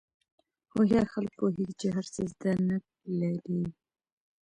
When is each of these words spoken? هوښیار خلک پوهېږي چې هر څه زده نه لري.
هوښیار 0.71 1.07
خلک 1.13 1.31
پوهېږي 1.39 1.73
چې 1.81 1.87
هر 1.95 2.05
څه 2.13 2.21
زده 2.33 2.51
نه 2.67 2.77
لري. 3.19 3.61